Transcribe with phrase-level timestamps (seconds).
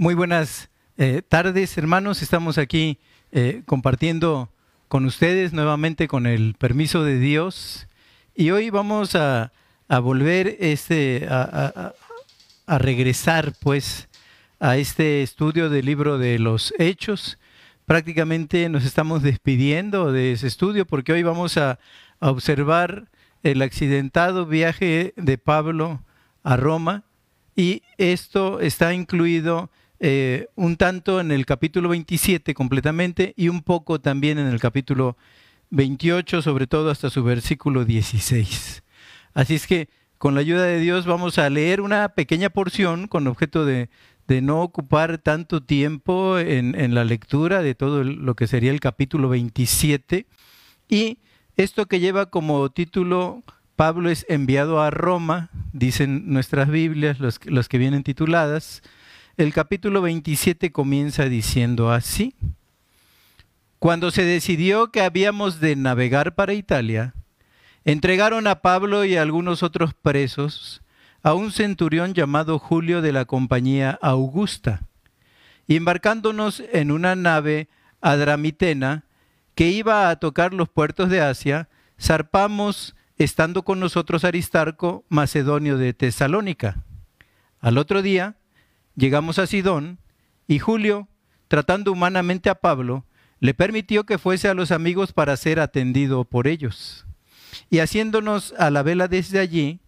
[0.00, 2.22] Muy buenas eh, tardes, hermanos.
[2.22, 3.00] Estamos aquí
[3.32, 4.48] eh, compartiendo
[4.86, 7.88] con ustedes nuevamente con el permiso de Dios.
[8.32, 9.50] Y hoy vamos a,
[9.88, 11.92] volver este, a,
[12.68, 14.08] a, regresar pues
[14.60, 17.36] a este estudio del libro de los Hechos.
[17.84, 21.80] Prácticamente nos estamos despidiendo de ese estudio porque hoy vamos a
[22.20, 23.08] observar
[23.42, 26.04] el accidentado viaje de Pablo
[26.44, 27.02] a Roma
[27.56, 29.70] y esto está incluido
[30.00, 35.16] eh, un tanto en el capítulo 27 completamente y un poco también en el capítulo
[35.70, 38.84] 28, sobre todo hasta su versículo 16.
[39.34, 43.26] Así es que con la ayuda de Dios vamos a leer una pequeña porción con
[43.26, 43.88] objeto de,
[44.28, 50.26] no ocupar tanto tiempo en, la lectura de todo lo que sería el capítulo 27.
[50.88, 51.18] Y
[51.56, 53.42] esto que lleva como título
[53.74, 58.82] Pablo es enviado a Roma, dicen nuestras Biblias, los, los que vienen tituladas,
[59.38, 62.34] el capítulo 27 comienza diciendo así.
[63.78, 67.14] Cuando se decidió que habíamos de navegar para Italia,
[67.84, 70.82] entregaron a Pablo y a algunos otros presos
[71.22, 74.82] a un centurión llamado Julio de la compañía Augusta,
[75.68, 77.68] y embarcándonos en una nave
[78.00, 79.04] adramitena
[79.54, 81.68] que iba a tocar los puertos de Asia,
[82.00, 86.82] zarpamos estando con nosotros Aristarco, macedonio de Tesalónica.
[87.60, 88.37] Al otro día,
[88.98, 89.98] llegamos a Sidón
[90.46, 91.08] y Julio,
[91.46, 93.06] tratando humanamente a Pablo,
[93.40, 97.06] le permitió que fuese a los amigos para ser atendido por ellos.
[97.70, 99.80] Y haciéndonos a la vela desde allí,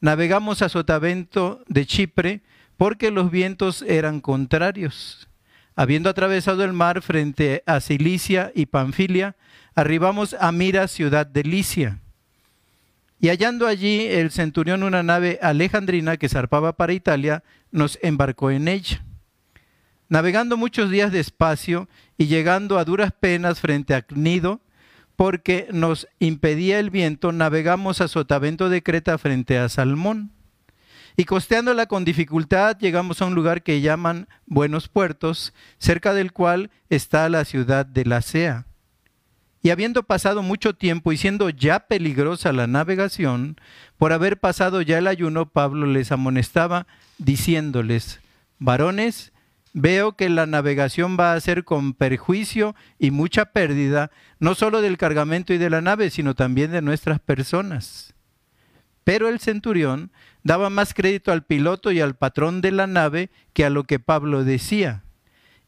[0.00, 2.42] navegamos a Sotavento de Chipre,
[2.76, 5.28] porque los vientos eran contrarios.
[5.76, 9.36] Habiendo atravesado el mar frente a Cilicia y Panfilia,
[9.74, 12.00] arribamos a Mira, ciudad de Licia.
[13.18, 18.68] Y hallando allí el centurión una nave alejandrina que zarpaba para Italia, nos embarcó en
[18.68, 19.04] ella.
[20.08, 21.88] Navegando muchos días despacio
[22.18, 24.60] y llegando a duras penas frente a Cnido,
[25.16, 30.30] porque nos impedía el viento, navegamos a Sotavento de Creta frente a Salmón.
[31.16, 36.70] Y costeándola con dificultad, llegamos a un lugar que llaman Buenos Puertos, cerca del cual
[36.90, 38.66] está la ciudad de la Sea
[39.66, 43.56] y habiendo pasado mucho tiempo y siendo ya peligrosa la navegación,
[43.98, 46.86] por haber pasado ya el ayuno, Pablo les amonestaba
[47.18, 48.20] diciéndoles,
[48.60, 49.32] varones,
[49.72, 54.98] veo que la navegación va a ser con perjuicio y mucha pérdida, no solo del
[54.98, 58.14] cargamento y de la nave, sino también de nuestras personas.
[59.02, 60.12] Pero el centurión
[60.44, 63.98] daba más crédito al piloto y al patrón de la nave que a lo que
[63.98, 65.02] Pablo decía.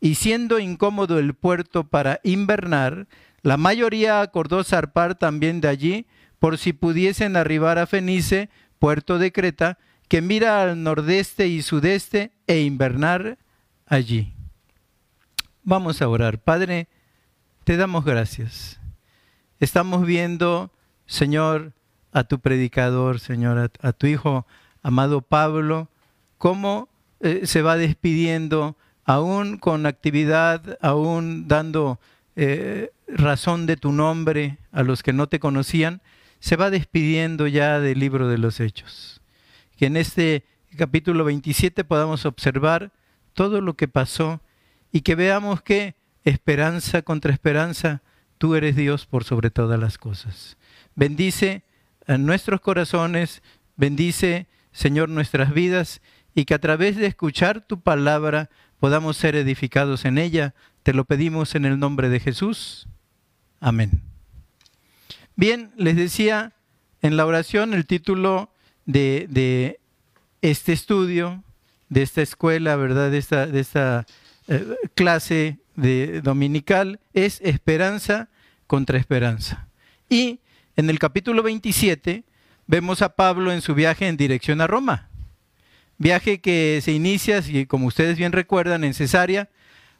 [0.00, 3.08] Y siendo incómodo el puerto para invernar,
[3.42, 6.06] la mayoría acordó zarpar también de allí
[6.38, 9.78] por si pudiesen arribar a Fenice, puerto de Creta,
[10.08, 13.38] que mira al nordeste y sudeste e invernar
[13.86, 14.34] allí.
[15.62, 16.38] Vamos a orar.
[16.38, 16.88] Padre,
[17.64, 18.80] te damos gracias.
[19.60, 20.70] Estamos viendo,
[21.06, 21.72] Señor,
[22.12, 24.46] a tu predicador, Señor, a, tu hijo
[24.82, 25.88] amado Pablo,
[26.38, 26.88] cómo
[27.20, 32.00] eh, se va despidiendo, aún con actividad, aún dando
[32.36, 36.02] eh, razón de tu nombre a los que no te conocían,
[36.40, 39.20] se va despidiendo ya del libro de los hechos.
[39.76, 40.44] Que en este
[40.76, 42.92] capítulo 27 podamos observar
[43.32, 44.40] todo lo que pasó
[44.92, 48.02] y que veamos que esperanza contra esperanza,
[48.38, 50.56] tú eres Dios por sobre todas las cosas.
[50.94, 51.62] Bendice
[52.06, 53.42] nuestros corazones,
[53.76, 56.00] bendice, Señor, nuestras vidas
[56.34, 58.48] y que a través de escuchar tu palabra
[58.78, 60.54] podamos ser edificados en ella
[60.88, 62.88] te lo pedimos en el nombre de Jesús.
[63.60, 64.02] Amén.
[65.36, 66.52] Bien, les decía
[67.02, 68.50] en la oración el título
[68.86, 69.78] de,
[70.42, 71.42] este estudio,
[71.88, 73.10] de esta escuela, ¿verdad?
[73.10, 74.06] De esta, de esta
[74.48, 74.64] eh,
[74.94, 78.28] clase de dominical es esperanza
[78.66, 79.68] contra esperanza.
[80.08, 80.40] Y
[80.76, 82.24] en el capítulo 27
[82.66, 85.08] vemos a Pablo en su viaje en dirección a Roma.
[85.98, 89.48] Viaje que se inicia, como ustedes bien recuerdan, en Cesarea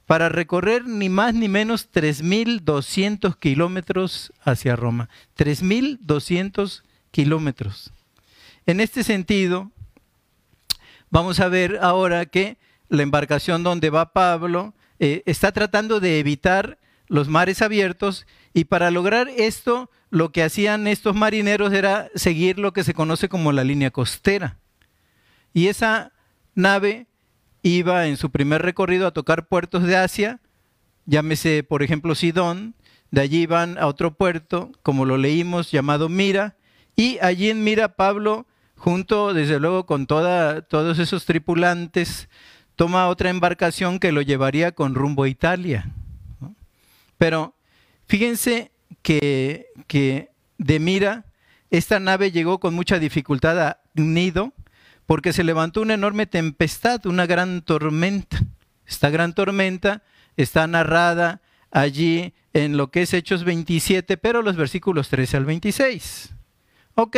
[0.09, 5.11] para recorrer ni más ni menos 3.200 kilómetros hacia Roma.
[5.37, 7.93] 3.200 kilómetros.
[8.65, 9.71] En este sentido,
[11.11, 12.57] vamos a ver ahora que
[12.89, 16.79] la embarcación donde va Pablo eh, está tratando de evitar
[17.09, 22.73] los mares abiertos y para lograr esto lo que hacían estos marineros era seguir lo
[22.73, 24.57] que se conoce como la línea costera.
[25.53, 26.13] Y esa
[26.55, 27.09] nave
[27.63, 30.41] iba en su primer recorrido a tocar puertos de Asia,
[31.07, 32.75] llámese por ejemplo Sidón,
[33.11, 36.57] de allí van a otro puerto, como lo leímos, llamado Mira,
[36.95, 38.47] y allí en Mira Pablo,
[38.77, 42.29] junto desde luego con todos esos tripulantes,
[42.77, 45.93] toma otra embarcación que lo llevaría con rumbo a Italia.
[47.17, 47.57] Pero
[48.07, 48.71] fíjense
[49.03, 51.25] que, que de mira,
[51.71, 54.53] esta nave llegó con mucha dificultad a Nido
[55.09, 58.41] porque se levantó una enorme tempestad, una gran tormenta.
[58.85, 60.03] Esta gran tormenta
[60.37, 61.41] está narrada
[61.71, 66.35] allí en lo que es Hechos 27, pero los versículos 13 al 26.
[66.95, 67.17] Ok,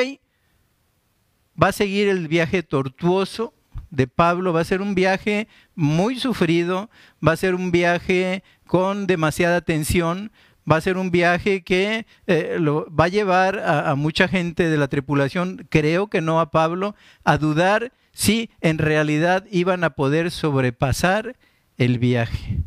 [1.60, 3.54] va a seguir el viaje tortuoso
[3.90, 6.90] de Pablo, va a ser un viaje muy sufrido,
[7.26, 10.30] va a ser un viaje con demasiada tensión,
[10.70, 14.76] va a ser un viaje que eh, lo, va a llevar a, mucha gente de
[14.76, 20.30] la tripulación, creo que no a Pablo, a dudar si en realidad iban a poder
[20.30, 21.36] sobrepasar
[21.78, 22.58] el viaje.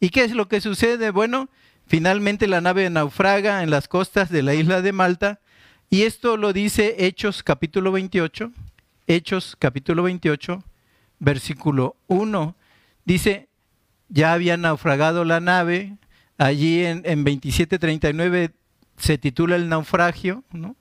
[0.00, 1.10] ¿Y qué es lo que sucede?
[1.10, 1.48] Bueno,
[1.86, 5.40] finalmente la nave naufraga en las costas de la isla de Malta
[5.90, 8.52] y esto lo dice Hechos capítulo 28,
[9.06, 10.62] Hechos capítulo 28,
[11.18, 12.54] versículo 1.
[13.06, 13.48] Dice,
[14.10, 15.96] ya había naufragado la nave,
[16.38, 18.52] allí en, en 27.39
[18.96, 20.76] se titula el naufragio, ¿no?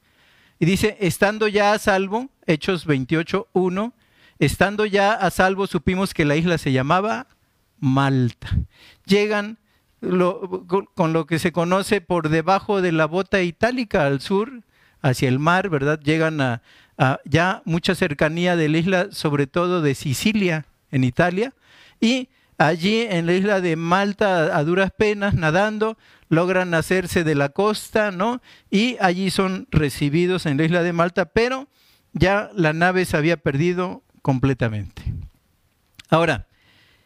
[0.59, 3.93] Y dice, estando ya a salvo, Hechos 28, 1,
[4.39, 7.27] estando ya a salvo supimos que la isla se llamaba
[7.79, 8.49] Malta.
[9.05, 9.59] Llegan
[9.99, 14.63] con lo que se conoce por debajo de la bota itálica al sur,
[15.01, 15.99] hacia el mar, ¿verdad?
[15.99, 16.61] Llegan a
[17.25, 21.53] ya mucha cercanía de la isla, sobre todo de Sicilia, en Italia,
[21.99, 25.97] y allí en la isla de Malta, a duras penas, nadando,
[26.29, 28.41] logran hacerse de la costa, ¿no?
[28.69, 31.67] Y allí son recibidos en la isla de Malta, pero
[32.13, 35.03] ya la nave se había perdido completamente.
[36.09, 36.47] Ahora,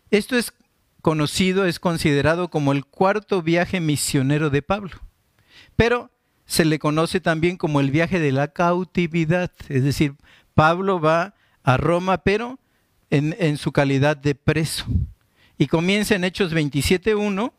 [0.09, 0.53] esto es
[1.01, 4.92] conocido, es considerado como el cuarto viaje misionero de Pablo,
[5.75, 6.12] pero
[6.45, 10.15] se le conoce también como el viaje de la cautividad, es decir,
[10.54, 11.33] Pablo va
[11.63, 12.59] a Roma, pero
[13.09, 14.86] en, su calidad de preso.
[15.62, 17.54] Y comienza en Hechos 27.1,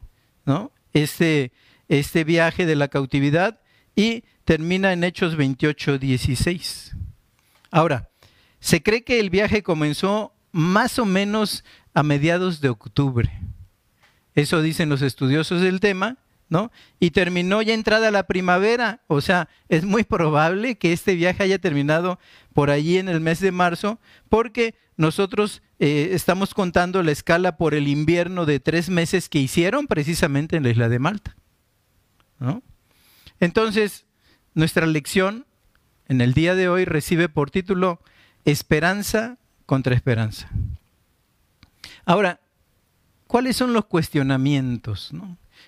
[0.44, 0.72] ¿no?
[0.92, 1.52] Este,
[1.86, 3.60] este viaje de la cautividad
[3.94, 6.96] y termina en Hechos 28.16.
[7.70, 8.10] Ahora,
[8.58, 11.62] se cree que el viaje comenzó más o menos
[11.94, 13.30] a mediados de octubre.
[14.34, 16.16] Eso dicen los estudiosos del tema,
[16.48, 16.72] ¿no?
[16.98, 21.60] Y terminó ya entrada la primavera, o sea, es muy probable que este viaje haya
[21.60, 22.18] terminado
[22.52, 27.74] por allí en el mes de marzo, porque nosotros eh, estamos contando la escala por
[27.74, 31.34] el invierno de tres meses que hicieron precisamente en la isla de Malta.
[32.38, 32.62] ¿no?
[33.40, 34.06] Entonces,
[34.54, 35.44] nuestra lección
[36.06, 38.00] en el día de hoy recibe por título
[38.44, 40.48] Esperanza contra Esperanza.
[42.04, 42.38] Ahora,
[43.26, 45.10] ¿cuáles son los cuestionamientos?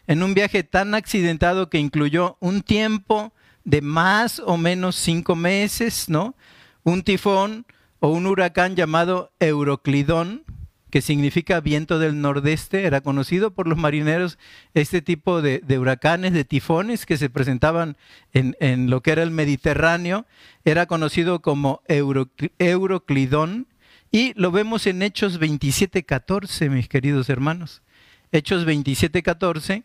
[0.06, 3.32] En un viaje tan accidentado que incluyó un tiempo
[3.64, 6.36] de más o menos cinco meses, ¿no?
[6.84, 7.66] Un tifón
[8.04, 10.44] o un huracán llamado Euroclidón,
[10.90, 14.38] que significa viento del nordeste, era conocido por los marineros
[14.74, 17.96] este tipo de, de huracanes, de tifones que se presentaban
[18.34, 20.26] en, en, lo que era el Mediterráneo,
[20.66, 22.28] era conocido como Euro,
[22.58, 23.68] Euroclidón,
[24.12, 27.80] y lo vemos en Hechos 27.14, mis queridos hermanos.
[28.32, 29.84] Hechos 27.14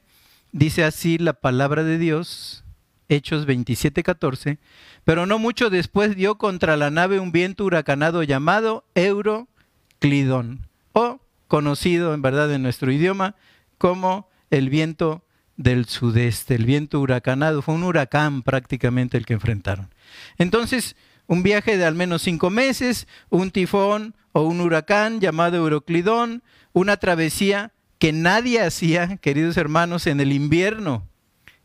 [0.51, 2.65] dice así la palabra de Dios,
[3.09, 4.59] Hechos 27.14,
[5.03, 12.13] pero no mucho después dio contra la nave un viento huracanado llamado Euroclidón, o conocido
[12.13, 13.35] en verdad en nuestro idioma
[13.77, 15.23] como el viento
[15.57, 17.61] del sudeste, el viento huracanado.
[17.61, 19.93] Fue un huracán prácticamente el que enfrentaron.
[20.37, 20.95] Entonces,
[21.27, 26.97] un viaje de al menos cinco meses, un tifón o un huracán llamado Euroclidón, una
[26.97, 31.08] travesía que nadie hacía, queridos hermanos, en el invierno.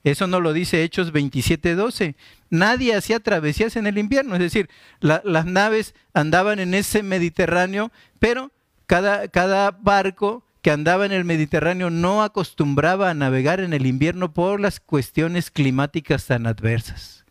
[0.05, 2.15] Eso no lo dice Hechos 27:12.
[2.51, 4.69] Nadie hacía travesías en el invierno, es decir,
[5.01, 8.53] la, las naves andaban en ese Mediterráneo, pero
[8.87, 14.33] cada, cada barco que andaba en el Mediterráneo no acostumbraba a navegar en el invierno
[14.33, 17.25] por las cuestiones climáticas tan adversas.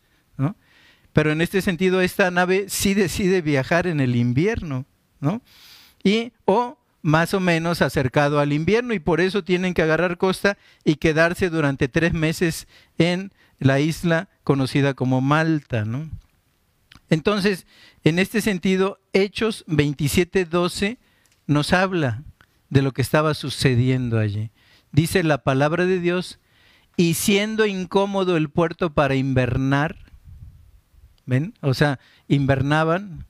[1.13, 4.85] Pero en este sentido, esta nave sí decide viajar en el invierno,
[5.19, 5.43] ¿no?
[6.03, 10.57] Y, o más o menos acercado al invierno, y por eso tienen que agarrar costa
[10.83, 12.67] y quedarse durante tres meses
[12.97, 16.09] en la isla conocida como Malta, ¿no?
[17.09, 17.67] Entonces,
[18.03, 20.97] en este sentido, Hechos 27:12
[21.45, 22.23] nos habla
[22.69, 24.49] de lo que estaba sucediendo allí.
[24.91, 26.39] Dice la palabra de Dios,
[26.95, 29.97] y siendo incómodo el puerto para invernar,
[31.25, 31.53] ¿ven?
[31.61, 33.25] O sea, invernaban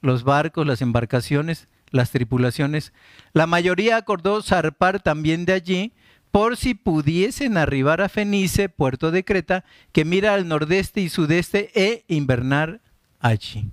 [0.00, 2.92] los barcos, las embarcaciones, las tripulaciones.
[3.32, 5.92] La mayoría acordó zarpar también de allí
[6.30, 11.70] por si pudiesen arribar a Fenice, puerto de Creta, que mira al nordeste y sudeste,
[11.74, 12.80] e invernar
[13.18, 13.70] allí.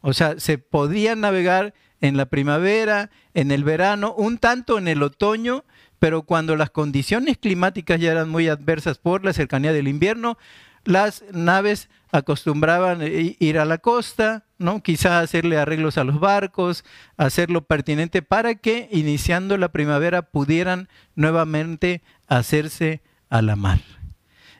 [0.00, 5.02] O sea, se podía navegar en la primavera, en el verano, un tanto en el
[5.02, 5.64] otoño,
[5.98, 10.38] pero cuando las condiciones climáticas ya eran muy adversas por la cercanía del invierno,
[10.84, 14.82] las naves acostumbraban ir a la costa, ¿no?
[14.82, 16.84] Quizá hacerle arreglos a los barcos,
[17.16, 23.00] hacerlo pertinente para que iniciando la primavera pudieran nuevamente hacerse
[23.30, 23.80] a la mar.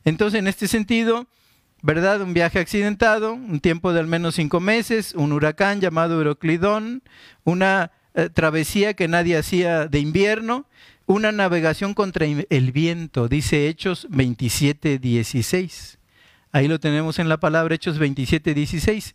[0.04, 1.28] Entonces, en este sentido,
[1.82, 2.22] ¿verdad?
[2.22, 7.02] Un viaje accidentado, un tiempo de al menos cinco meses, un huracán llamado Euroclidón,
[7.44, 10.66] una eh, travesía que nadie hacía de invierno,
[11.06, 15.99] una navegación contra el viento, dice Hechos 27, 16.
[16.52, 19.14] Ahí lo tenemos en la palabra Hechos 27, 16.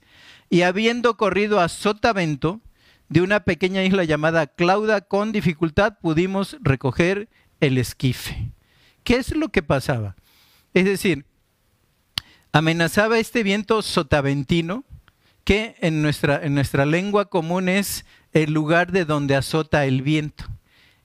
[0.50, 2.62] Y habiendo corrido a Sotavento,
[3.10, 8.52] de una pequeña isla llamada Clauda, con dificultad pudimos recoger el esquife.
[9.04, 10.16] ¿Qué es lo que pasaba?
[10.74, 11.26] Es decir,
[12.52, 14.84] amenazaba este viento sotaventino,
[15.44, 20.46] que en nuestra, en nuestra lengua común es el lugar de donde azota el viento.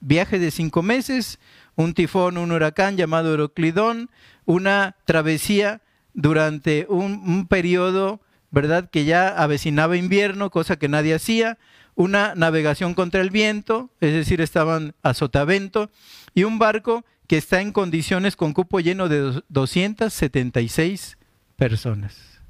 [0.00, 1.38] Viaje de cinco meses,
[1.76, 4.10] un tifón, un huracán llamado Euroclidón,
[4.44, 5.80] una travesía
[6.12, 11.58] durante un, periodo, ¿verdad?, que ya avecinaba invierno, cosa que nadie hacía,
[11.94, 15.90] una navegación contra el viento, es decir, estaban a sotavento,
[16.34, 21.18] y un barco que está en condiciones con cupo lleno de 276
[21.56, 22.40] personas.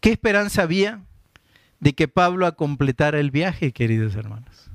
[0.00, 1.00] ¿Qué esperanza había
[1.80, 4.70] de que Pablo completara el viaje, queridos hermanos?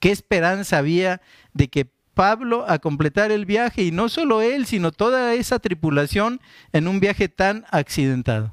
[0.00, 1.20] ¿Qué esperanza había
[1.54, 6.40] de que Pablo a completar el viaje y no solo él, sino toda esa tripulación
[6.72, 8.52] en un viaje tan accidentado.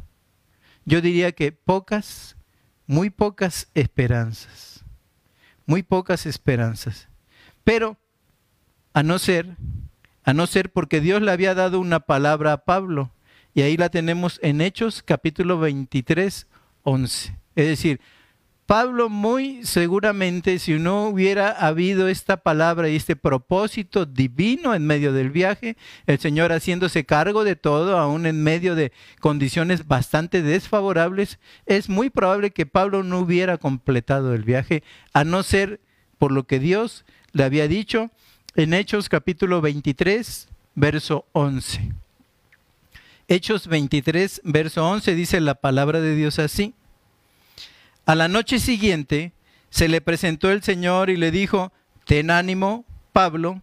[0.85, 2.34] Yo diría que pocas,
[2.87, 4.83] muy pocas esperanzas,
[5.65, 7.07] muy pocas esperanzas.
[7.63, 7.97] Pero
[8.93, 9.55] a no ser,
[10.23, 13.11] a no ser porque Dios le había dado una palabra a Pablo,
[13.53, 16.47] y ahí la tenemos en Hechos capítulo 23,
[16.83, 17.37] 11.
[17.55, 18.01] Es decir,
[18.65, 25.13] Pablo muy seguramente, si no hubiera habido esta palabra y este propósito divino en medio
[25.13, 31.37] del viaje, el Señor haciéndose cargo de todo, aún en medio de condiciones bastante desfavorables,
[31.67, 34.81] es muy probable que Pablo no hubiera completado el viaje,
[35.13, 35.79] a no ser
[36.17, 38.09] por lo que Dios le había dicho
[38.55, 41.93] en Hechos capítulo 23, verso 11.
[43.27, 46.73] Hechos 23, verso 11 dice la palabra de Dios así.
[48.05, 49.33] A la noche siguiente
[49.71, 51.73] se le presentó el Señor y le dijo,
[52.05, 53.61] ten ánimo, Pablo,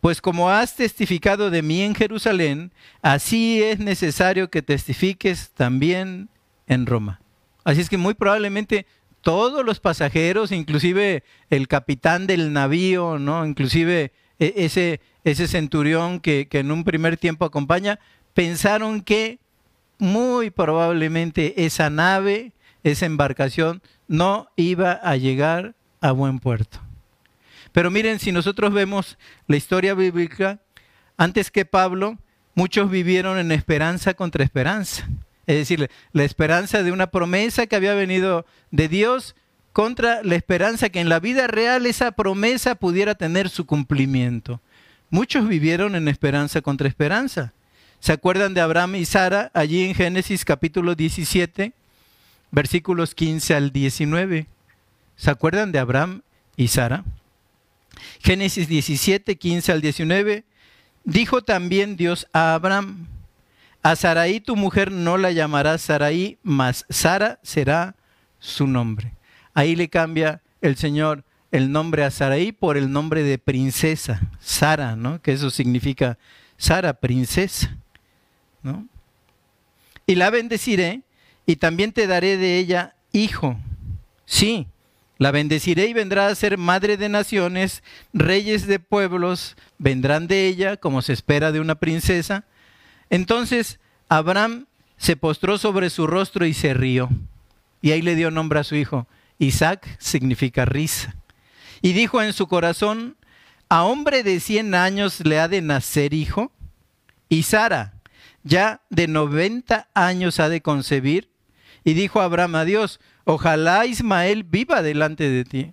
[0.00, 2.72] pues como has testificado de mí en Jerusalén,
[3.02, 6.30] así es necesario que testifiques también
[6.66, 7.20] en Roma.
[7.64, 8.86] Así es que muy probablemente
[9.20, 13.44] todos los pasajeros, inclusive el capitán del navío, ¿no?
[13.44, 18.00] inclusive e, ese, ese centurión que, que en un primer tiempo acompaña,
[18.32, 19.38] pensaron que
[19.98, 22.52] muy probablemente esa nave
[22.84, 26.80] esa embarcación no iba a llegar a buen puerto.
[27.72, 30.60] Pero miren, si nosotros vemos la historia bíblica,
[31.16, 32.18] antes que Pablo,
[32.54, 35.08] muchos vivieron en esperanza contra esperanza.
[35.46, 39.34] Es decir, la esperanza de una promesa que había venido de Dios
[39.72, 44.60] contra la esperanza que en la vida real esa promesa pudiera tener su cumplimiento.
[45.08, 47.52] Muchos vivieron en esperanza contra esperanza.
[48.00, 51.72] ¿Se acuerdan de Abraham y Sara allí en Génesis capítulo 17?
[52.52, 54.46] Versículos 15 al 19.
[55.16, 56.22] ¿Se acuerdan de Abraham
[56.56, 57.04] y Sara?
[58.20, 60.44] Génesis 17, 15 al 19.
[61.04, 63.08] Dijo también Dios a Abraham,
[63.82, 67.96] a Saraí tu mujer no la llamarás Saraí, mas Sara será
[68.38, 69.12] su nombre.
[69.54, 74.96] Ahí le cambia el Señor el nombre a Saraí por el nombre de princesa, Sara,
[74.96, 75.20] ¿no?
[75.20, 76.16] Que eso significa
[76.56, 77.76] Sara, princesa,
[78.62, 78.86] ¿no?
[80.06, 81.02] Y la bendeciré
[81.52, 83.58] y también te daré de ella hijo.
[84.24, 84.68] Sí,
[85.18, 87.82] la bendeciré y vendrá a ser madre de naciones,
[88.14, 92.46] reyes de pueblos vendrán de ella, como se espera de una princesa.
[93.10, 94.64] Entonces Abraham
[94.96, 97.10] se postró sobre su rostro y se rió.
[97.82, 99.06] Y ahí le dio nombre a su hijo.
[99.38, 101.16] Isaac significa risa.
[101.82, 103.14] Y dijo en su corazón,
[103.68, 106.50] ¿a hombre de cien años le ha de nacer hijo?
[107.28, 107.92] Y Sara,
[108.42, 111.31] ya de noventa años ha de concebir.
[111.84, 115.72] Y dijo Abraham a Dios, ojalá Ismael viva delante de ti.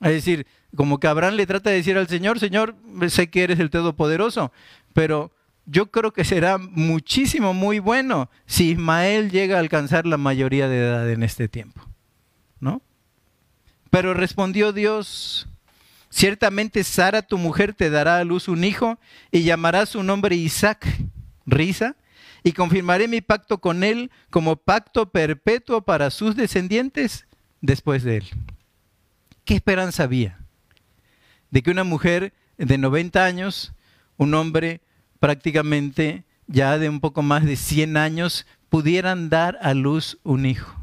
[0.00, 2.76] Es decir, como que Abraham le trata de decir al Señor, Señor,
[3.08, 4.52] sé que eres el Todopoderoso,
[4.94, 5.32] pero
[5.66, 10.78] yo creo que será muchísimo, muy bueno si Ismael llega a alcanzar la mayoría de
[10.78, 11.82] edad en este tiempo.
[12.60, 12.82] ¿No?
[13.90, 15.48] Pero respondió Dios,
[16.08, 18.98] ciertamente Sara tu mujer te dará a luz un hijo
[19.30, 20.86] y llamará su nombre Isaac,
[21.46, 21.96] risa,
[22.42, 27.26] y confirmaré mi pacto con él como pacto perpetuo para sus descendientes
[27.60, 28.24] después de él.
[29.44, 30.38] ¿Qué esperanza había?
[31.50, 33.72] De que una mujer de 90 años,
[34.16, 34.80] un hombre
[35.18, 40.76] prácticamente ya de un poco más de 100 años, pudieran dar a luz un hijo.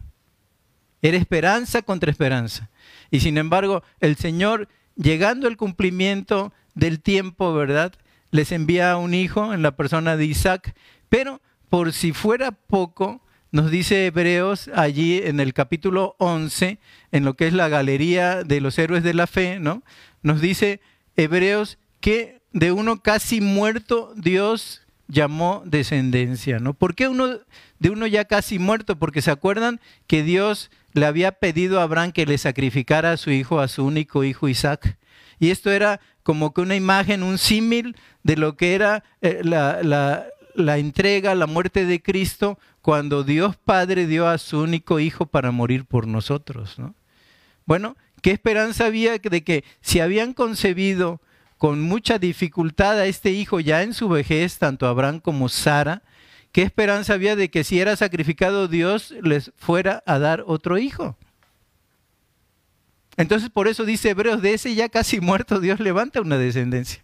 [1.02, 2.70] Era esperanza contra esperanza.
[3.12, 7.94] Y sin embargo, el Señor, llegando al cumplimiento del tiempo, ¿verdad?
[8.32, 10.76] Les envía un hijo en la persona de Isaac,
[11.10, 13.22] pero por si fuera poco,
[13.52, 16.80] nos dice Hebreos allí en el capítulo 11,
[17.12, 19.84] en lo que es la galería de los héroes de la fe, ¿no?
[20.22, 20.82] Nos dice
[21.16, 26.74] Hebreos que de uno casi muerto Dios llamó descendencia, ¿no?
[26.74, 27.40] ¿Por qué uno
[27.80, 28.98] de uno ya casi muerto?
[28.98, 33.32] Porque se acuerdan que Dios le había pedido a Abraham que le sacrificara a su
[33.32, 34.98] hijo, a su único hijo Isaac.
[35.40, 39.82] Y esto era como que una imagen, un símil de lo que era eh, la,
[39.84, 40.28] la
[40.78, 45.86] entrega, la muerte de Cristo, cuando Dios Padre dio a su único hijo para morir
[45.86, 46.80] por nosotros.
[46.80, 46.96] ¿no?
[47.66, 51.22] Bueno, ¿qué esperanza había de que si habían concebido
[51.58, 56.04] con mucha dificultad a este hijo ya en su vejez, tanto Abraham como Sara,
[56.52, 61.18] ¿qué esperanza había de que si era sacrificado Dios les fuera a dar otro hijo?
[63.18, 67.04] Entonces por eso dice Hebreos, de ese ya casi muerto Dios levanta una descendencia.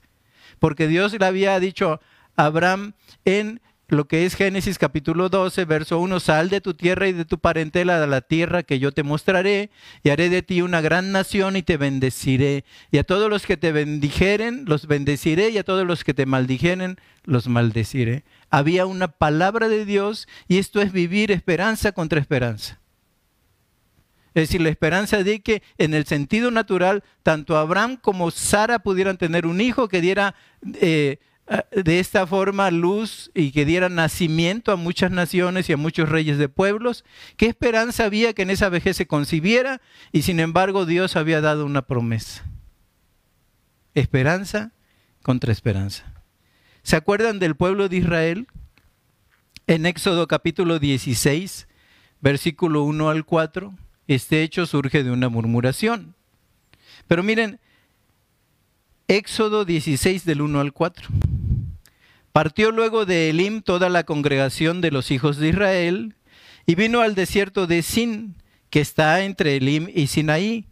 [0.60, 2.00] Porque Dios le había dicho
[2.36, 2.94] Abraham
[3.26, 3.62] en
[3.94, 7.38] lo que es Génesis capítulo 12, verso 1, sal de tu tierra y de tu
[7.38, 9.70] parentela a la tierra que yo te mostraré,
[10.04, 12.66] y haré de ti una gran nación y te bendeciré.
[12.92, 16.26] Y a todos los que te bendijeren, los bendeciré, y a todos los que te
[16.26, 18.24] maldijeren, los maldeciré.
[18.50, 22.80] Había una palabra de Dios, y esto es vivir esperanza contra esperanza.
[24.34, 29.18] Es decir, la esperanza de que en el sentido natural, tanto Abraham como Sara pudieran
[29.18, 30.34] tener un hijo que diera...
[30.82, 31.20] Eh,
[31.72, 36.38] de esta forma luz y que diera nacimiento a muchas naciones y a muchos reyes
[36.38, 37.04] de pueblos?
[37.38, 39.82] ¿Qué esperanza había que en esa vejez se concibiera?
[40.12, 42.46] Y sin embargo Dios había dado una promesa.
[43.94, 44.72] Esperanza
[45.22, 46.14] contra esperanza.
[46.82, 48.48] ¿Se acuerdan del pueblo de Israel?
[49.68, 51.68] En Éxodo capítulo 16,
[52.20, 53.74] versículo 1 al 4,
[54.08, 56.16] este hecho surge de una murmuración.
[57.08, 57.60] Pero miren,
[59.10, 61.10] Éxodo 16 del 1 al 4.
[62.32, 66.16] Partió luego de Elim toda la congregación de los hijos de Israel
[66.66, 68.36] y vino al desierto de Sin,
[68.70, 70.68] que está entre Elim y Sinaí,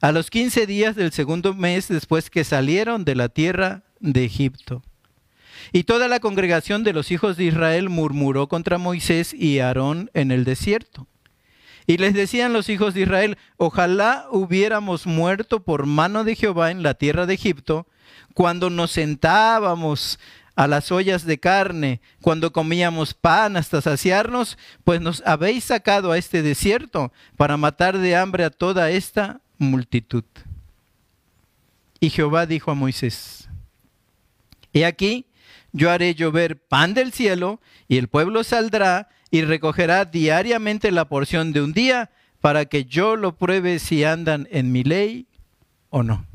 [0.00, 4.82] a los quince días del segundo mes después que salieron de la tierra de Egipto.
[5.72, 10.32] Y toda la congregación de los hijos de Israel murmuró contra Moisés y Aarón en
[10.32, 11.06] el desierto.
[11.86, 16.82] Y les decían los hijos de Israel, ojalá hubiéramos muerto por mano de Jehová en
[16.82, 17.86] la tierra de Egipto,
[18.34, 20.18] cuando nos sentábamos
[20.56, 26.18] a las ollas de carne, cuando comíamos pan hasta saciarnos, pues nos habéis sacado a
[26.18, 30.24] este desierto para matar de hambre a toda esta multitud.
[32.00, 33.48] Y Jehová dijo a Moisés,
[34.72, 35.26] He aquí,
[35.72, 41.52] yo haré llover pan del cielo, y el pueblo saldrá y recogerá diariamente la porción
[41.52, 42.10] de un día
[42.40, 45.26] para que yo lo pruebe si andan en mi ley
[45.90, 46.26] o no.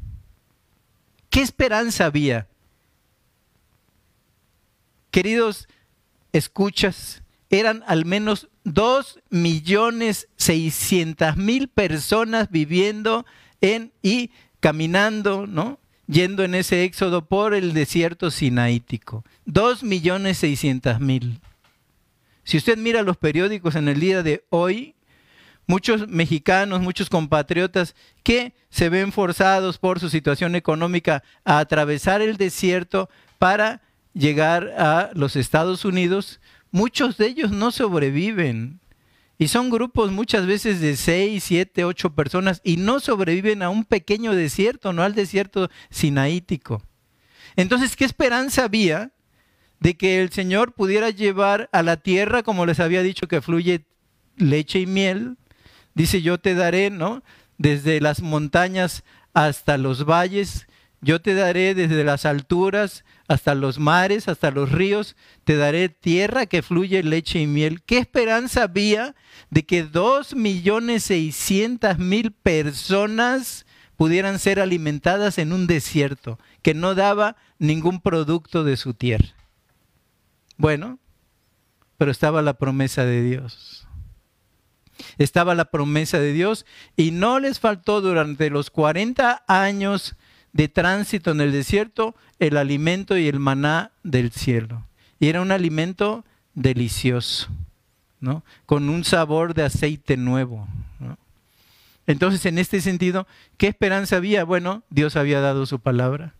[1.29, 2.47] ¿Qué esperanza había?
[5.09, 5.67] Queridos
[6.33, 13.25] escuchas, eran al menos dos millones seiscientas mil personas viviendo
[13.61, 15.79] en y caminando, ¿no?
[16.07, 19.23] Yendo en ese éxodo por el desierto sinaítico.
[19.45, 21.39] Dos millones seiscientas mil.
[22.43, 24.95] Si usted mira los periódicos en el día de hoy,
[25.67, 32.37] muchos mexicanos, muchos compatriotas que se ven forzados por su situación económica a atravesar el
[32.37, 33.81] desierto para
[34.13, 38.79] llegar a los Estados Unidos, muchos de ellos no sobreviven.
[39.37, 43.85] Y son grupos muchas veces de seis, siete, ocho personas y no sobreviven a un
[43.85, 46.83] pequeño desierto, no al desierto sinaítico.
[47.55, 49.11] Entonces, ¿qué esperanza había
[49.81, 53.83] de que el Señor pudiera llevar a la tierra, como les había dicho, que fluye
[54.37, 55.37] leche y miel?
[55.95, 57.23] Dice, yo te daré, ¿no?
[57.57, 60.67] Desde las montañas hasta los valles,
[61.01, 65.15] yo te daré desde las alturas hasta los mares, hasta los ríos,
[65.45, 67.81] te daré tierra que fluye leche y miel.
[67.81, 69.15] ¿Qué esperanza había
[69.49, 73.65] de que dos millones seiscientas mil personas
[73.97, 79.40] pudieran ser alimentadas en un desierto que no daba ningún producto de su tierra?
[80.61, 80.99] Bueno,
[81.97, 83.87] pero estaba la promesa de Dios.
[85.17, 90.15] Estaba la promesa de Dios y no les faltó durante los 40 años
[90.53, 94.85] de tránsito en el desierto el alimento y el maná del cielo.
[95.19, 97.49] Y era un alimento delicioso,
[98.19, 98.43] ¿no?
[98.67, 100.67] Con un sabor de aceite nuevo.
[102.05, 103.25] Entonces, en este sentido,
[103.57, 104.43] ¿qué esperanza había?
[104.43, 106.35] Bueno, Dios había dado su palabra.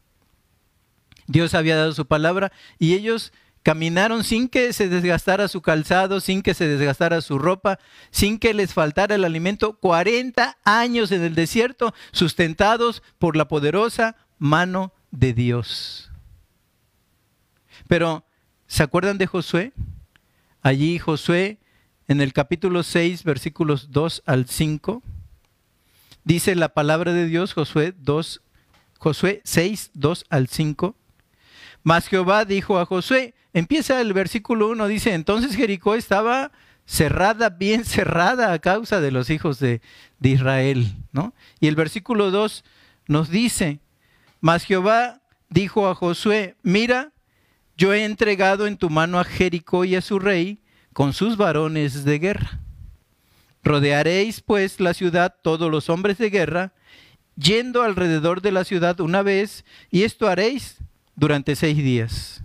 [1.26, 6.42] Dios había dado su palabra y ellos caminaron sin que se desgastara su calzado, sin
[6.42, 11.36] que se desgastara su ropa, sin que les faltara el alimento, 40 años en el
[11.36, 16.12] desierto, sustentados por la poderosa mano de Dios.
[17.88, 18.26] Pero,
[18.68, 19.74] ¿se acuerdan de Josué?
[20.62, 21.60] Allí Josué,
[22.08, 25.04] en el capítulo 6, versículos 2 al 5,
[26.24, 28.42] dice la palabra de Dios, Josué 2,
[28.98, 30.96] Josué 6, 2 al 5.
[31.84, 36.52] Mas Jehová dijo a Josué, empieza el versículo 1, dice, entonces Jericó estaba
[36.86, 39.82] cerrada, bien cerrada a causa de los hijos de,
[40.20, 41.34] de Israel, ¿no?
[41.60, 42.64] Y el versículo 2
[43.08, 43.80] nos dice,
[44.40, 47.12] mas Jehová dijo a Josué, mira,
[47.78, 50.62] yo he entregado en tu mano a Jericó y a su rey
[50.94, 52.60] con sus varones de guerra.
[53.64, 56.74] Rodearéis pues la ciudad todos los hombres de guerra,
[57.36, 60.78] yendo alrededor de la ciudad una vez, y esto haréis
[61.16, 62.44] durante seis días.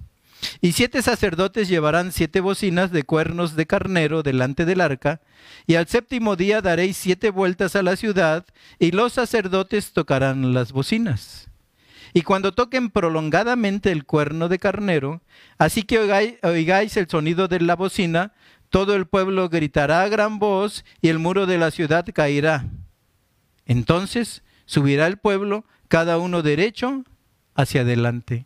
[0.66, 5.20] Y siete sacerdotes llevarán siete bocinas de cuernos de carnero delante del arca,
[5.64, 8.44] y al séptimo día daréis siete vueltas a la ciudad,
[8.80, 11.48] y los sacerdotes tocarán las bocinas.
[12.14, 15.22] Y cuando toquen prolongadamente el cuerno de carnero,
[15.56, 16.00] así que
[16.42, 18.32] oigáis, el sonido de la bocina,
[18.68, 22.64] todo el pueblo gritará a gran voz, y el muro de la ciudad caerá.
[23.66, 27.04] Entonces subirá el pueblo, cada uno derecho,
[27.54, 28.45] hacia adelante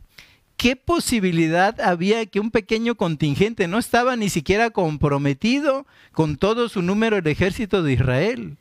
[0.61, 6.83] ¿qué posibilidad había que un pequeño contingente no estaba ni siquiera comprometido con todo su
[6.83, 8.59] número el ejército de Israel?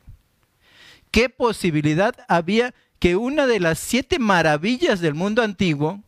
[1.10, 6.02] ¿Qué posibilidad había que una de las siete maravillas del mundo antiguo,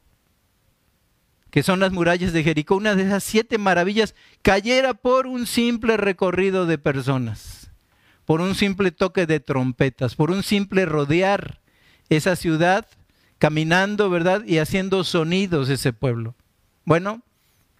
[1.50, 5.98] que son las murallas de Jericó, una de esas siete maravillas, cayera por un simple
[5.98, 7.70] recorrido de personas,
[8.24, 11.60] por un simple toque de trompetas, por un simple rodear
[12.08, 12.86] esa ciudad
[13.42, 14.44] caminando, ¿verdad?
[14.46, 16.36] Y haciendo sonidos ese pueblo.
[16.84, 17.22] Bueno,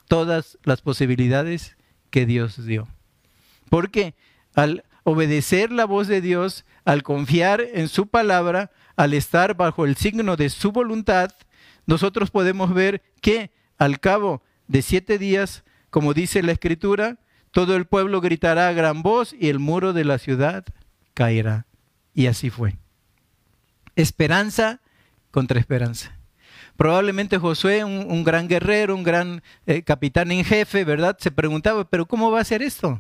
[0.08, 1.76] todas las posibilidades
[2.10, 2.88] que Dios dio.
[3.70, 4.16] Porque
[4.56, 9.94] al obedecer la voz de Dios, al confiar en su palabra, al estar bajo el
[9.94, 11.30] signo de su voluntad,
[11.86, 17.18] nosotros podemos ver que al cabo de siete días, como dice la escritura,
[17.52, 20.64] todo el pueblo gritará a gran voz y el muro de la ciudad
[21.14, 21.66] caerá.
[22.14, 22.78] Y así fue.
[23.94, 24.81] Esperanza
[25.32, 26.16] contra esperanza.
[26.76, 31.16] Probablemente Josué, un, gran guerrero, un gran eh, capitán en jefe, ¿verdad?
[31.18, 32.98] Se preguntaba, pero ¿cómo va a ser esto?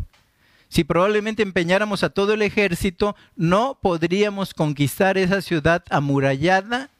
[0.68, 6.90] Si probablemente empeñáramos a todo el ejército, no podríamos conquistar esa ciudad amurallada,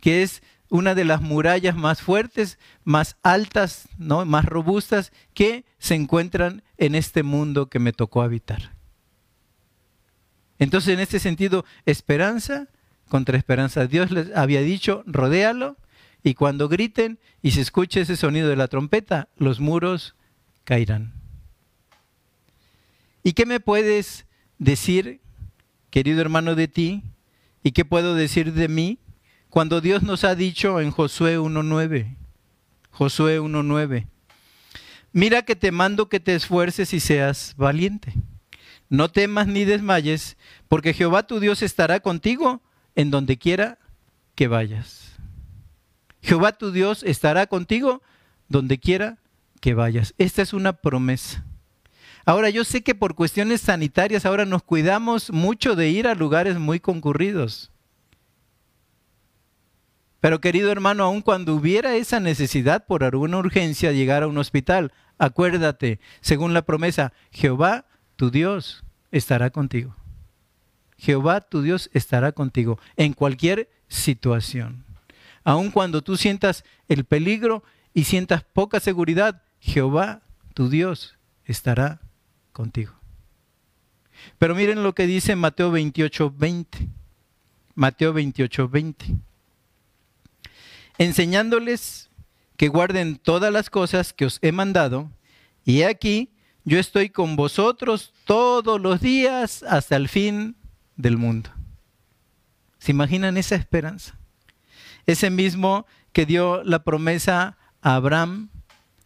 [0.00, 4.24] que es una de las murallas más fuertes, más altas, ¿no?
[4.24, 8.72] más robustas que se encuentran en este mundo que me tocó habitar.
[10.58, 12.68] Entonces, en este sentido, esperanza
[13.10, 13.86] contra esperanza.
[13.86, 15.76] Dios les había dicho, rodéalo,
[16.22, 20.14] y cuando griten y se escuche ese sonido de la trompeta, los muros
[20.64, 21.12] caerán.
[23.22, 24.26] ¿Y qué me puedes
[24.58, 25.20] decir,
[25.90, 27.02] querido hermano, de ti?
[27.62, 28.98] ¿Y qué puedo decir de mí?
[29.50, 32.16] Cuando Dios nos ha dicho en Josué 1.9,
[32.90, 34.06] Josué 1.9,
[35.12, 38.14] mira que te mando que te esfuerces y seas valiente.
[38.88, 40.36] No temas ni desmayes,
[40.68, 42.62] porque Jehová tu Dios estará contigo
[42.94, 43.78] en donde quiera
[44.34, 45.16] que vayas.
[46.22, 48.02] Jehová tu Dios estará contigo
[48.48, 49.18] donde quiera
[49.60, 50.14] que vayas.
[50.18, 51.44] Esta es una promesa.
[52.26, 56.58] Ahora, yo sé que por cuestiones sanitarias ahora nos cuidamos mucho de ir a lugares
[56.58, 57.70] muy concurridos.
[60.20, 64.92] Pero querido hermano, aun cuando hubiera esa necesidad por alguna urgencia llegar a un hospital,
[65.18, 69.96] acuérdate, según la promesa, Jehová, tu Dios, estará contigo.
[71.00, 74.84] Jehová, tu Dios, estará contigo en cualquier situación.
[75.42, 80.22] Aun cuando tú sientas el peligro y sientas poca seguridad, Jehová,
[80.54, 82.00] tu Dios, estará
[82.52, 82.94] contigo.
[84.38, 86.88] Pero miren lo que dice Mateo 28, 20.
[87.74, 89.06] Mateo 28, 20
[91.00, 92.10] enseñándoles
[92.58, 95.10] que guarden todas las cosas que os he mandado,
[95.64, 96.28] y aquí
[96.62, 100.56] yo estoy con vosotros todos los días hasta el fin
[101.00, 101.50] del mundo.
[102.78, 104.18] ¿Se imaginan esa esperanza?
[105.06, 108.50] Ese mismo que dio la promesa a Abraham,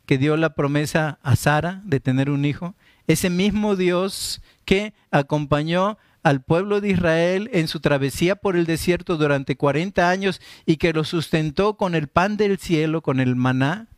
[0.06, 2.74] que dio la promesa a Sara de tener un hijo,
[3.06, 9.16] ese mismo Dios que acompañó al pueblo de Israel en su travesía por el desierto
[9.16, 13.88] durante 40 años y que lo sustentó con el pan del cielo, con el maná.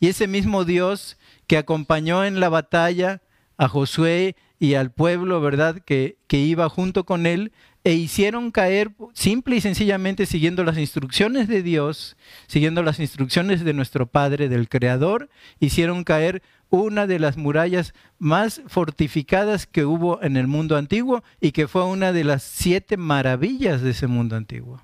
[0.00, 3.22] Y ese mismo Dios que acompañó en la batalla
[3.56, 7.50] a Josué y al pueblo, ¿verdad?, que, que iba junto con él,
[7.82, 13.72] e hicieron caer, simple y sencillamente siguiendo las instrucciones de Dios, siguiendo las instrucciones de
[13.72, 20.36] nuestro Padre, del Creador, hicieron caer una de las murallas más fortificadas que hubo en
[20.36, 24.82] el mundo antiguo y que fue una de las siete maravillas de ese mundo antiguo.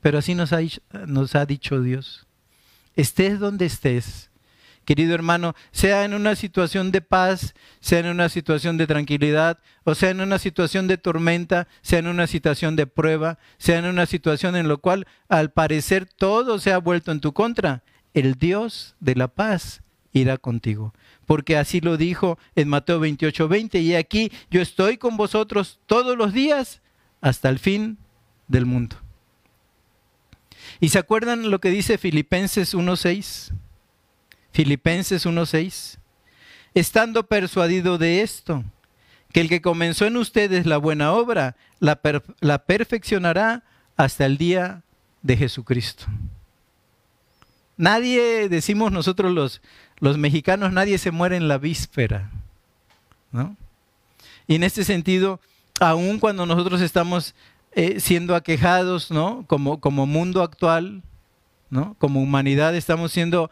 [0.00, 0.58] Pero así nos ha,
[1.06, 2.26] nos ha dicho Dios,
[2.96, 4.29] estés donde estés,
[4.90, 9.94] querido hermano, sea en una situación de paz, sea en una situación de tranquilidad, o
[9.94, 14.04] sea en una situación de tormenta, sea en una situación de prueba, sea en una
[14.04, 18.96] situación en la cual al parecer todo se ha vuelto en tu contra, el Dios
[18.98, 20.92] de la paz irá contigo.
[21.24, 26.18] Porque así lo dijo en Mateo 28, 20, y aquí yo estoy con vosotros todos
[26.18, 26.82] los días
[27.20, 27.96] hasta el fin
[28.48, 28.96] del mundo.
[30.80, 33.52] ¿Y se acuerdan lo que dice Filipenses 1.6?
[34.52, 35.98] Filipenses 1.6.
[36.74, 38.64] Estando persuadido de esto,
[39.32, 42.00] que el que comenzó en ustedes la buena obra, la,
[42.40, 43.64] la perfeccionará
[43.96, 44.82] hasta el día
[45.22, 46.06] de Jesucristo.
[47.76, 49.62] Nadie, decimos nosotros los,
[49.98, 52.30] los mexicanos, nadie se muere en la víspera.
[53.32, 53.56] ¿no?
[54.46, 55.40] Y en este sentido,
[55.80, 57.34] aun cuando nosotros estamos
[57.72, 59.44] eh, siendo aquejados, ¿no?
[59.46, 61.02] Como, como mundo actual,
[61.70, 61.94] ¿no?
[61.98, 63.50] Como humanidad estamos siendo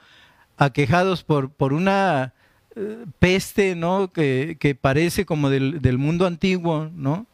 [0.59, 2.35] aquejados por, por una
[2.77, 4.13] eh, peste, ¿no?
[4.13, 7.27] Que, que, parece como del, del mundo antiguo, ¿no?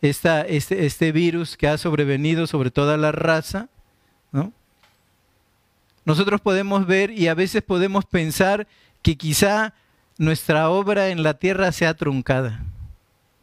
[0.00, 3.68] Esta, este, este virus que ha sobrevenido sobre toda la raza,
[4.30, 4.52] ¿no?
[6.04, 8.66] nosotros podemos ver y a veces podemos pensar
[9.02, 9.74] que quizá
[10.18, 12.62] nuestra obra en la tierra sea truncada,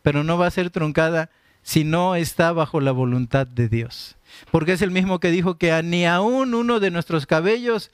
[0.04, 1.30] pero no va a ser truncada
[1.64, 4.16] si no está bajo la voluntad de Dios.
[4.52, 7.92] Porque es el mismo que dijo que ni aún uno de nuestros cabellos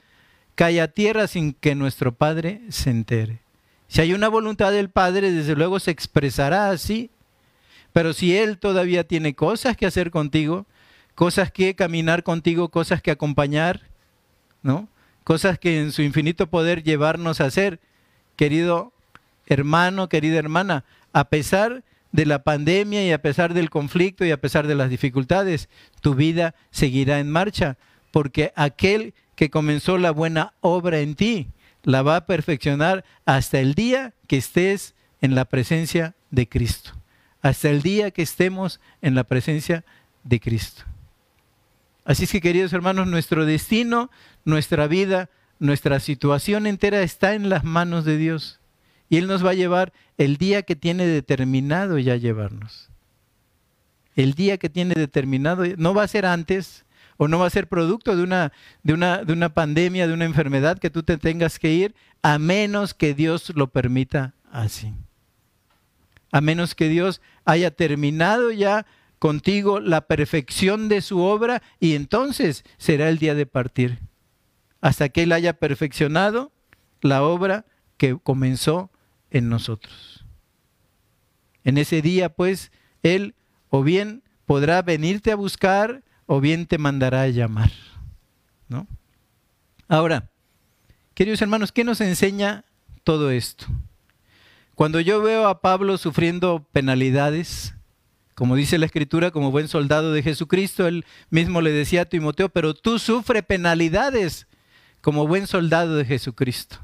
[0.58, 3.38] cae a tierra sin que nuestro Padre se entere.
[3.86, 7.12] Si hay una voluntad del Padre, desde luego se expresará así.
[7.92, 10.66] Pero si Él todavía tiene cosas que hacer contigo,
[11.14, 13.82] cosas que caminar contigo, cosas que acompañar,
[14.64, 14.88] ¿no?
[15.22, 17.78] Cosas que en su infinito poder llevarnos a hacer,
[18.34, 18.92] querido
[19.46, 24.40] hermano, querida hermana, a pesar de la pandemia y a pesar del conflicto y a
[24.40, 25.68] pesar de las dificultades,
[26.00, 27.78] tu vida seguirá en marcha,
[28.10, 31.46] porque aquel que comenzó la buena obra en ti,
[31.84, 36.90] la va a perfeccionar hasta el día que estés en la presencia de Cristo,
[37.40, 39.84] hasta el día que estemos en la presencia
[40.24, 40.82] de Cristo.
[42.04, 44.10] Así es que, queridos hermanos, nuestro destino,
[44.44, 48.58] nuestra vida, nuestra situación entera está en las manos de Dios.
[49.08, 52.90] Y Él nos va a llevar el día que tiene determinado ya llevarnos.
[54.16, 56.84] El día que tiene determinado, no va a ser antes
[57.18, 58.52] o no va a ser producto de una,
[58.82, 62.38] de una, de una pandemia, de una enfermedad que tú te tengas que ir, a
[62.38, 64.94] menos que Dios lo permita así.
[66.30, 68.86] A menos que Dios haya terminado ya
[69.18, 73.98] contigo la perfección de su obra y entonces será el día de partir,
[74.80, 76.52] hasta que Él haya perfeccionado
[77.00, 78.90] la obra que comenzó
[79.30, 80.24] en nosotros.
[81.64, 82.70] En ese día, pues,
[83.02, 83.34] Él
[83.70, 87.72] o bien podrá venirte a buscar o bien te mandará a llamar.
[88.68, 88.86] ¿no?
[89.88, 90.30] Ahora,
[91.14, 92.64] queridos hermanos, ¿qué nos enseña
[93.02, 93.66] todo esto?
[94.74, 97.74] Cuando yo veo a Pablo sufriendo penalidades,
[98.34, 102.50] como dice la escritura, como buen soldado de Jesucristo, él mismo le decía a Timoteo,
[102.50, 104.46] pero tú sufre penalidades
[105.00, 106.76] como buen soldado de Jesucristo.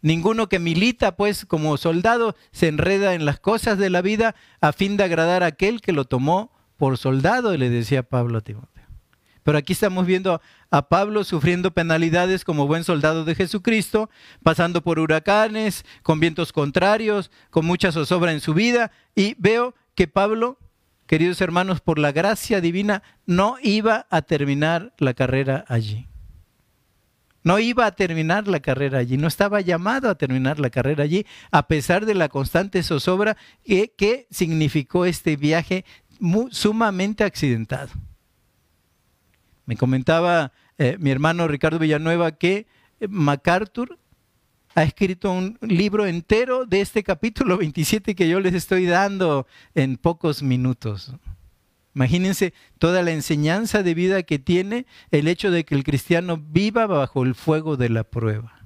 [0.00, 4.72] Ninguno que milita, pues, como soldado, se enreda en las cosas de la vida a
[4.72, 8.71] fin de agradar a aquel que lo tomó por soldado, le decía Pablo a Timoteo.
[9.42, 14.08] Pero aquí estamos viendo a Pablo sufriendo penalidades como buen soldado de Jesucristo,
[14.42, 18.92] pasando por huracanes, con vientos contrarios, con mucha zozobra en su vida.
[19.14, 20.58] Y veo que Pablo,
[21.06, 26.06] queridos hermanos, por la gracia divina, no iba a terminar la carrera allí.
[27.44, 31.26] No iba a terminar la carrera allí, no estaba llamado a terminar la carrera allí,
[31.50, 35.84] a pesar de la constante zozobra que, significó este viaje
[36.50, 37.90] sumamente accidentado.
[39.66, 42.66] Me comentaba eh, mi hermano Ricardo Villanueva que
[43.00, 43.98] eh, MacArthur
[44.74, 49.96] ha escrito un libro entero de este capítulo 27 que yo les estoy dando en
[49.96, 51.12] pocos minutos.
[51.94, 56.86] Imagínense toda la enseñanza de vida que tiene el hecho de que el cristiano viva
[56.86, 58.60] bajo el fuego de la prueba.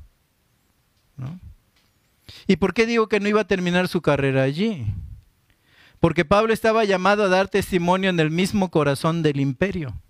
[2.46, 4.86] ¿Y por qué digo que no iba a terminar su carrera allí?
[5.98, 10.00] Porque Pablo estaba llamado a dar testimonio en el mismo corazón del imperio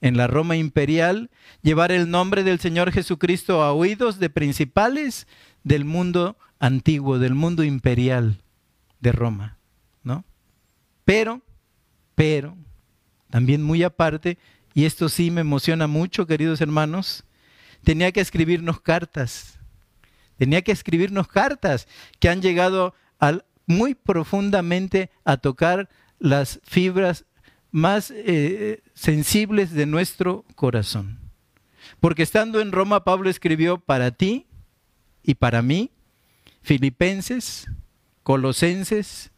[0.00, 1.30] en la Roma imperial,
[1.62, 5.26] llevar el nombre del Señor Jesucristo a oídos de principales
[5.64, 8.40] del mundo antiguo, del mundo imperial
[9.00, 9.58] de Roma,
[10.02, 10.24] ¿no?
[11.04, 11.42] Pero,
[12.14, 12.56] pero,
[13.30, 14.38] también muy aparte,
[14.74, 17.24] y esto sí me emociona mucho, queridos hermanos,
[17.84, 19.58] tenía que escribirnos cartas,
[20.36, 21.88] tenía que escribirnos cartas
[22.20, 22.94] que han llegado
[23.66, 27.24] muy profundamente a tocar las fibras
[27.70, 31.18] más eh, sensibles de nuestro corazón.
[32.00, 34.46] Porque estando en Roma, Pablo escribió para ti
[35.22, 35.90] y para mí,
[36.62, 37.68] Filipenses,
[38.22, 39.30] Colosenses,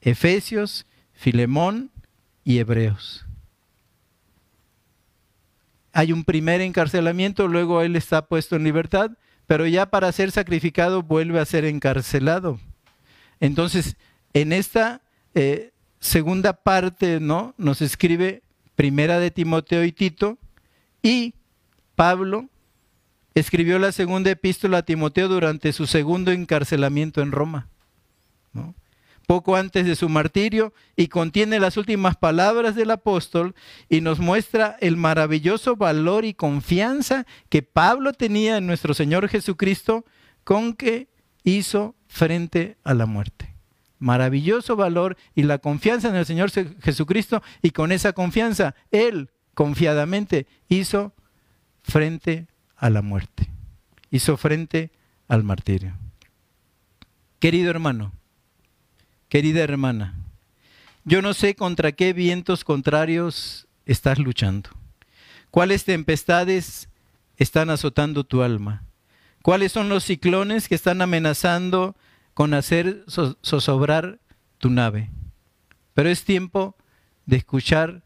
[0.00, 1.90] Efesios, Filemón
[2.44, 3.26] y Hebreos.
[5.92, 9.12] Hay un primer encarcelamiento, luego él está puesto en libertad,
[9.46, 12.58] pero ya para ser sacrificado vuelve a ser encarcelado.
[13.40, 13.96] Entonces,
[14.32, 15.02] en esta
[15.34, 15.72] eh,
[16.04, 17.54] segunda parte, ¿no?
[17.56, 18.42] Nos escribe
[18.76, 20.36] Primera de Timoteo y Tito
[21.02, 21.34] y
[21.96, 22.50] Pablo
[23.34, 27.68] escribió la segunda epístola a Timoteo durante su segundo encarcelamiento en Roma,
[29.26, 33.54] poco antes de su martirio, y contiene las últimas palabras del apóstol
[33.88, 40.04] y nos muestra el maravilloso valor y confianza que Pablo tenía en nuestro Señor Jesucristo
[40.44, 41.08] con que
[41.44, 43.53] hizo frente a la muerte
[44.04, 46.50] maravilloso valor y la confianza en el Señor
[46.82, 51.14] Jesucristo y con esa confianza Él confiadamente hizo
[51.82, 53.48] frente a la muerte,
[54.10, 54.90] hizo frente
[55.26, 55.96] al martirio.
[57.38, 58.12] Querido hermano,
[59.30, 60.14] querida hermana,
[61.04, 64.68] yo no sé contra qué vientos contrarios estás luchando,
[65.50, 66.90] cuáles tempestades
[67.38, 68.84] están azotando tu alma,
[69.40, 71.96] cuáles son los ciclones que están amenazando
[72.34, 74.18] con hacer zozobrar
[74.58, 75.10] tu nave.
[75.94, 76.76] Pero es tiempo
[77.26, 78.02] de escuchar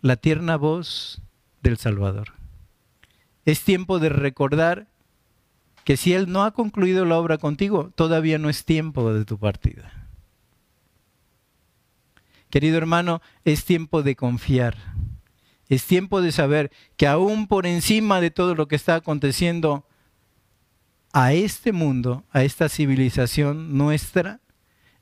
[0.00, 1.20] la tierna voz
[1.62, 2.32] del Salvador.
[3.44, 4.88] Es tiempo de recordar
[5.84, 9.38] que si Él no ha concluido la obra contigo, todavía no es tiempo de tu
[9.38, 10.08] partida.
[12.50, 14.76] Querido hermano, es tiempo de confiar.
[15.68, 19.86] Es tiempo de saber que aún por encima de todo lo que está aconteciendo,
[21.18, 24.40] a este mundo, a esta civilización nuestra,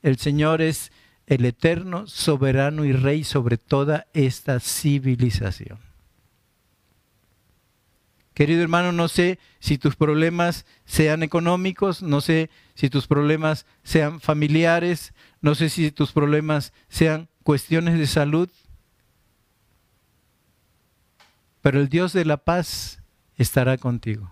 [0.00, 0.92] el Señor es
[1.26, 5.80] el eterno, soberano y rey sobre toda esta civilización.
[8.32, 14.20] Querido hermano, no sé si tus problemas sean económicos, no sé si tus problemas sean
[14.20, 18.48] familiares, no sé si tus problemas sean cuestiones de salud,
[21.60, 23.02] pero el Dios de la paz
[23.36, 24.30] estará contigo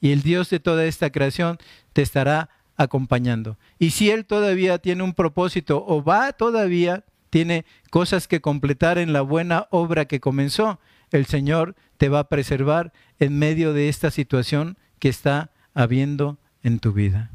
[0.00, 1.58] y el Dios de toda esta creación
[1.92, 3.58] te estará acompañando.
[3.78, 9.12] Y si Él todavía tiene un propósito o va todavía, tiene cosas que completar en
[9.12, 10.78] la buena obra que comenzó,
[11.10, 16.78] el Señor te va a preservar en medio de esta situación que está habiendo en
[16.78, 17.30] tu vida.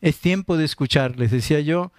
[0.00, 1.92] Es tiempo de escuchar, les decía yo,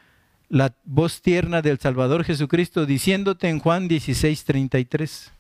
[0.50, 5.32] la voz tierna del Salvador Jesucristo diciéndote en Juan 16, 33.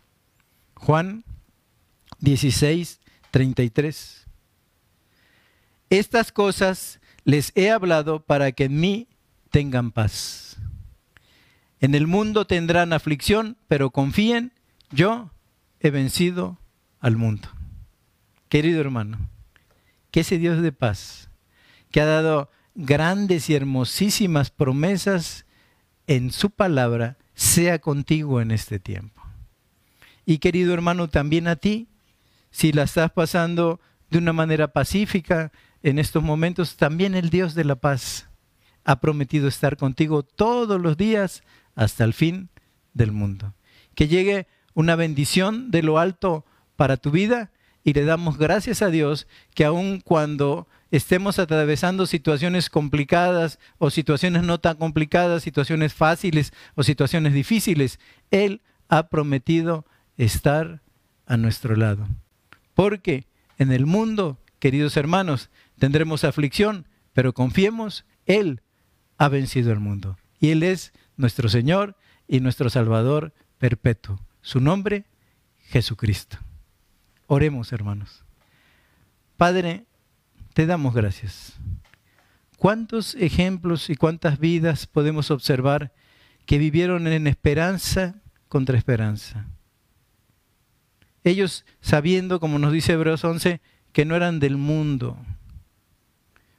[0.75, 1.25] Juan
[2.19, 3.00] 16,
[3.31, 4.27] 33.
[5.89, 9.07] Estas cosas les he hablado para que en mí
[9.49, 10.57] tengan paz.
[11.79, 14.53] En el mundo tendrán aflicción, pero confíen,
[14.91, 15.31] yo
[15.79, 16.59] he vencido
[16.99, 17.49] al mundo.
[18.49, 19.29] Querido hermano,
[20.11, 21.29] que ese Dios de paz,
[21.89, 25.45] que ha dado grandes y hermosísimas promesas
[26.07, 29.21] en su palabra, sea contigo en este tiempo.
[30.25, 31.87] Y querido hermano, también a ti,
[32.51, 33.79] si la estás pasando
[34.09, 35.51] de una manera pacífica
[35.83, 38.29] en estos momentos, también el Dios de la paz
[38.83, 41.43] ha prometido estar contigo todos los días
[41.75, 42.49] hasta el fin
[42.93, 43.53] del mundo.
[43.95, 46.45] Que llegue una bendición de lo alto
[46.75, 47.51] para tu vida
[47.83, 54.43] y le damos gracias a Dios que aun cuando estemos atravesando situaciones complicadas o situaciones
[54.43, 57.99] no tan complicadas, situaciones fáciles o situaciones difíciles,
[58.29, 59.85] Él ha prometido
[60.17, 60.81] estar
[61.25, 62.07] a nuestro lado.
[62.81, 63.27] Porque
[63.59, 68.63] en el mundo, queridos hermanos, tendremos aflicción, pero confiemos, Él
[69.19, 70.17] ha vencido el mundo.
[70.39, 71.95] Y Él es nuestro Señor
[72.27, 74.19] y nuestro Salvador perpetuo.
[74.41, 75.05] Su nombre,
[75.59, 76.39] Jesucristo.
[77.27, 78.25] Oremos, hermanos.
[79.37, 79.85] Padre,
[80.55, 81.53] te damos gracias.
[82.57, 85.93] ¿Cuántos ejemplos y cuántas vidas podemos observar
[86.47, 88.15] que vivieron en esperanza
[88.47, 89.45] contra esperanza?
[91.23, 93.61] Ellos sabiendo, como nos dice Hebreos 11,
[93.91, 95.17] que no eran del mundo.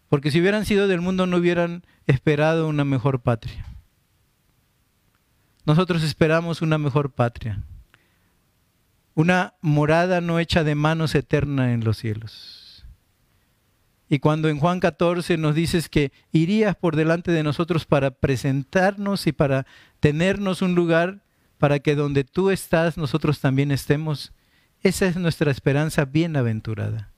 [0.08, 3.66] Porque si hubieran sido del mundo no hubieran esperado una mejor patria.
[5.64, 7.62] Nosotros esperamos una mejor patria.
[9.14, 12.84] Una morada no hecha de manos eterna en los cielos.
[14.08, 19.26] Y cuando en Juan 14 nos dices que irías por delante de nosotros para presentarnos
[19.26, 19.66] y para
[20.00, 21.22] tenernos un lugar
[21.56, 24.34] para que donde tú estás nosotros también estemos,
[24.82, 27.10] esa es nuestra esperanza bienaventurada.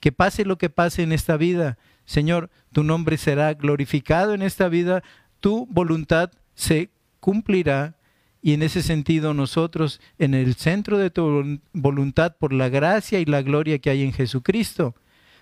[0.00, 4.68] Que pase lo que pase en esta vida, Señor, tu nombre será glorificado en esta
[4.68, 5.02] vida,
[5.40, 6.90] tu voluntad se
[7.20, 7.96] cumplirá
[8.42, 13.24] y en ese sentido nosotros en el centro de tu voluntad por la gracia y
[13.24, 14.94] la gloria que hay en Jesucristo,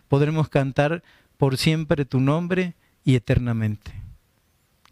[0.07, 1.03] podremos cantar
[1.37, 3.93] por siempre tu nombre y eternamente.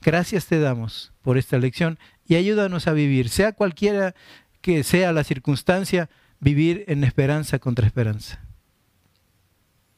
[0.03, 4.15] Gracias te damos por esta lección y ayúdanos a vivir, sea cualquiera
[4.61, 6.11] que sea la circunstancia,
[6.41, 8.41] vivir en esperanza contra esperanza.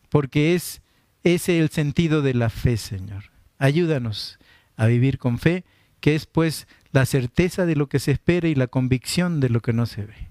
[0.08, 0.82] Porque es
[1.24, 3.24] ese el sentido de la fe, Señor.
[3.58, 4.38] Ayúdanos
[4.76, 5.64] a vivir con fe,
[6.00, 9.60] que es pues la certeza de lo que se espera y la convicción de lo
[9.60, 10.28] que no se ve.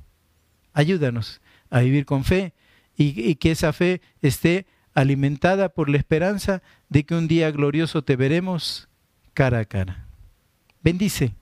[0.74, 2.53] Ayúdanos a vivir con fe
[2.95, 8.16] y, que esa fe esté alimentada por la esperanza de que un día glorioso te
[8.16, 8.89] veremos
[9.34, 10.05] cara a cara.
[10.84, 11.34] Bendice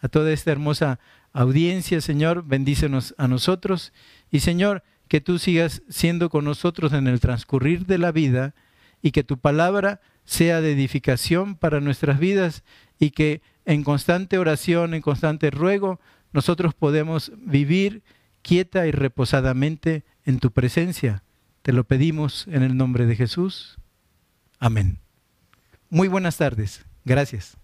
[0.00, 0.98] a toda esta hermosa
[1.32, 3.92] audiencia, Señor, bendícenos a nosotros
[4.30, 8.54] y Señor, que tú sigas siendo con nosotros en el transcurrir de la vida
[9.02, 12.64] y que tu palabra sea de edificación para nuestras vidas
[12.98, 16.00] y que en constante oración, en constante ruego,
[16.32, 18.02] nosotros podemos vivir
[18.42, 21.22] quieta y reposadamente en tu presencia.
[21.62, 23.78] Te lo pedimos en el nombre de Jesús.
[24.58, 24.98] Amén.
[25.90, 26.84] Muy buenas tardes.
[27.04, 27.56] Gracias.